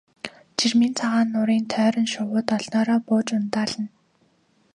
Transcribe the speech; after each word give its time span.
Жирмийн 0.59 0.93
цагаан 0.99 1.27
нуурын 1.33 1.63
тойрон 1.71 2.07
шувууд 2.13 2.47
олноороо 2.57 2.99
бууж 3.07 3.27
ундаална. 3.37 3.85